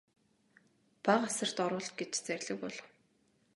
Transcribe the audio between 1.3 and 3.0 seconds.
асарт оруул гэж зарлиг буулгав.